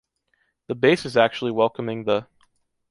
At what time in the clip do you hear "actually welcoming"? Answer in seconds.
1.15-2.05